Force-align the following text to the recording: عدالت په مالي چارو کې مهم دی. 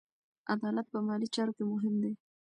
عدالت 0.53 0.87
په 0.93 0.99
مالي 1.07 1.27
چارو 1.35 1.55
کې 1.57 1.63
مهم 1.71 1.95
دی. 2.03 2.11